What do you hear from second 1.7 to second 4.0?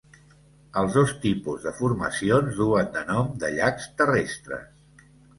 formacions duen de nom de llacs